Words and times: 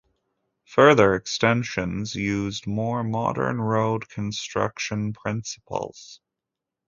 Further 0.65 1.13
extensions 1.13 2.15
used 2.15 2.65
more 2.65 3.03
modern 3.03 3.61
road 3.61 4.09
construction 4.09 5.13
principles. 5.13 6.19